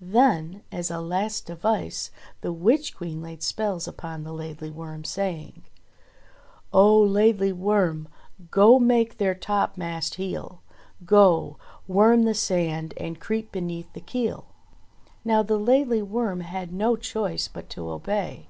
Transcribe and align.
Then, 0.00 0.62
as 0.72 0.90
a 0.90 0.98
last 0.98 1.44
device, 1.46 2.10
the 2.40 2.54
Witch 2.54 2.96
Queen 2.96 3.20
laid 3.20 3.42
spells 3.42 3.86
upon 3.86 4.24
the 4.24 4.32
Laidly 4.32 4.70
Worm, 4.70 5.04
saying: 5.04 5.62
"Oh! 6.72 6.98
Laidly 7.02 7.52
Worm! 7.52 8.08
Go 8.50 8.78
make 8.78 9.18
their 9.18 9.34
topmast 9.34 10.14
heel, 10.14 10.62
Go! 11.04 11.58
Worm 11.86 12.22
the 12.22 12.32
sand, 12.32 12.94
and 12.96 13.20
creep 13.20 13.52
beneath 13.52 13.92
the 13.92 14.00
keel." 14.00 14.46
Now 15.22 15.42
the 15.42 15.58
Laidly 15.58 16.00
Worm 16.00 16.40
had 16.40 16.72
no 16.72 16.96
choice 16.96 17.46
but 17.46 17.68
to 17.68 17.86
obey. 17.90 18.48